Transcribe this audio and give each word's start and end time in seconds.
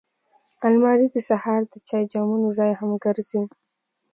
الماري 0.67 1.07
د 1.11 1.15
سهار 1.29 1.61
د 1.71 1.73
چای 1.87 2.03
جامونو 2.11 2.47
ځای 2.57 2.71
هم 2.79 2.91
ګرځي 3.03 3.41